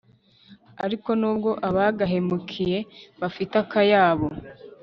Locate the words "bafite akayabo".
3.21-4.27